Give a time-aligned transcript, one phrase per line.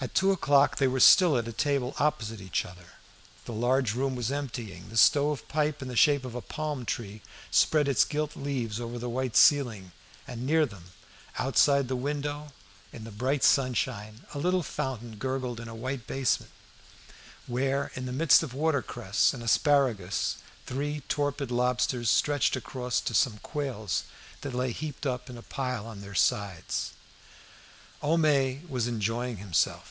[0.00, 2.90] At two o'clock they were still at a table opposite each other.
[3.46, 7.20] The large room was emptying; the stove pipe, in the shape of a palm tree,
[7.50, 9.90] spread its gilt leaves over the white ceiling,
[10.24, 10.92] and near them,
[11.36, 12.52] outside the window,
[12.92, 16.46] in the bright sunshine, a little fountain gurgled in a white basin,
[17.48, 23.38] where; in the midst of watercress and asparagus, three torpid lobsters stretched across to some
[23.38, 24.04] quails
[24.42, 26.92] that lay heaped up in a pile on their sides.
[28.00, 29.86] Homais was enjoying himself.